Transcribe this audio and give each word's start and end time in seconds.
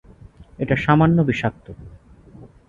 এটা 0.59 0.75
সামান্য 0.75 1.17
বিষাক্ত। 1.21 1.65